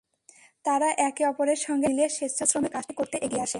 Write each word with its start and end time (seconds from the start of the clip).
তারা 0.65 0.87
একে 1.07 1.23
অপরের 1.27 1.59
সঙ্গে 1.65 1.87
হাত 1.87 1.91
মিলিয়ে 1.91 2.09
স্বেচ্ছাশ্রমে 2.09 2.69
কাজটি 2.69 2.93
করতে 2.99 3.15
এগিয়ে 3.17 3.41
আসে। 3.41 3.49